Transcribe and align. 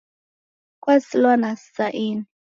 Kwasilwa 0.83 1.55
sa 1.73 1.87
ini 2.05 2.25